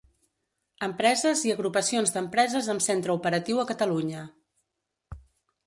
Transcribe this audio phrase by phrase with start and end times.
[0.87, 4.25] Empreses i agrupacions d'empreses amb centre operatiu a Catalunya.